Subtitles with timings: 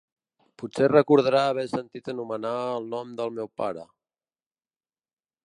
[0.61, 3.87] Potser recordarà haver sentit anomenar el nom del meu pare.